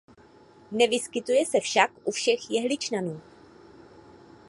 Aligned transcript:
Nevyskytuje 0.71 1.45
se 1.45 1.59
však 1.59 1.91
u 2.03 2.11
všech 2.11 2.51
jehličnanů. 2.51 3.21